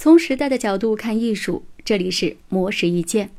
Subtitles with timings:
[0.00, 3.30] 从时代的角度看艺术，这里是魔石一见。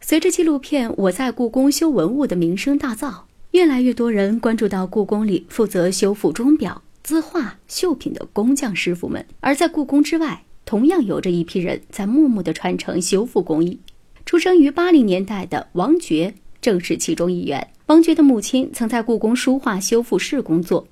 [0.00, 3.20] 随着纪录片《我在故宫修文物》的名声大噪，
[3.52, 9.24] 越来越多人关注到故宫里负责修复钟表、字画、绣品的工匠师傅们。
[9.38, 13.78] 而在故宫之外，同样有着一批人在默默地传承修复工艺。
[14.26, 17.68] 出生于八零年代的王珏正是其中一员。
[17.86, 20.88] 王珏的母亲曾在故宫书画修复室工作。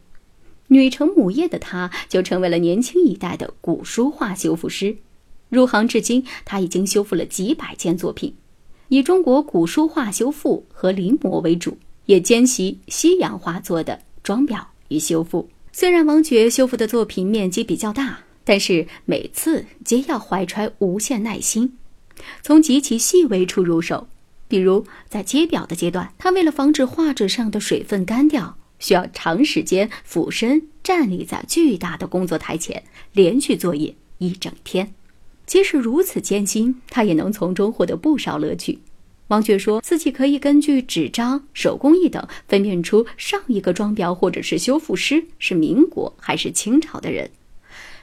[0.68, 4.96] 女承母业的他，就成为了年轻一代的古书画修复师。
[5.48, 8.34] 入行至今，他已经修复了几百件作品，
[8.89, 15.48] 以中国古书画修复和临摹为主，也兼习西洋画作的装裱与修复。
[15.72, 21.76] 虽然王珏修复的作品面积比较大，但是每次皆要怀揣无限耐心，
[22.43, 24.08] 从极其细微处入手。
[24.49, 28.57] 比如在揭表的阶段，他为了防止画纸上的水分干掉。
[28.79, 34.92] 需要长时间俯身站立在巨大的工作台前，连续作业一整天。
[35.47, 38.80] 即使如此艰辛，他也能从中获得不少乐趣。
[39.28, 47.30] 王珏说自己可以根据纸张、手工艺等，分辨出上一个装裱或者是修复师是民国还是清朝的人。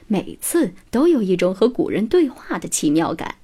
[0.06, 3.36] 每次都有一种和古人对话的奇妙感。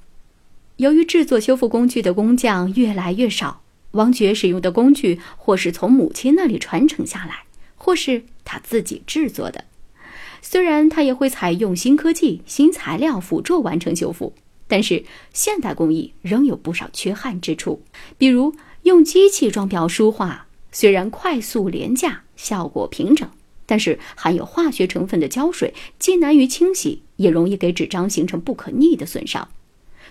[0.76, 3.62] 由于制作修复工具的工匠越来越少。
[3.92, 7.42] 王珏使用的工具，或是从母亲那里传承下来，
[7.74, 9.64] 或是他自己制作的。
[10.42, 14.34] 虽然他也会采用新科技、新材料辅助完成修复，
[14.66, 17.82] 但是现代工艺仍有不少缺憾之处。
[18.18, 23.28] 比如用机器装裱书画，虽然快速廉价、效果平整，
[23.66, 29.48] 但是含有化学成分的胶水既难于清洗，也容易给纸张形成不可逆的损伤。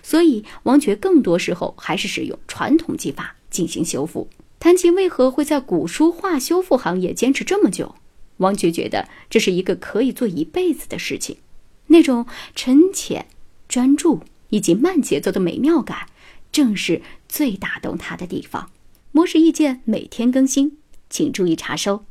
[0.01, 3.35] 所以王珏更多时候还是使用传统技法。
[3.49, 4.29] 进行修复。
[4.59, 7.95] 谈及为何会在古书画修复行业坚持这么久，
[8.39, 11.37] 王珏觉得这是一个可以做一辈子的事情。
[11.87, 13.27] 那种沉潜、
[13.69, 16.07] 专注以及慢节奏的美妙感，
[16.51, 18.69] 正是最打动他的地方。
[19.11, 20.77] 模式意见每天更新，
[21.09, 22.05] 请注意查收。